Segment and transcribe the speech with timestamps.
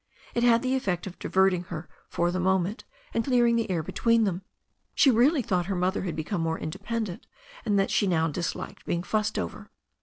[0.33, 4.23] It had the effect of diverting her for the moment, and clearing the air between
[4.23, 4.41] them.
[4.95, 7.27] She really thought her mother was becoming more independent,
[7.65, 9.69] and that she now disliked being fussed over.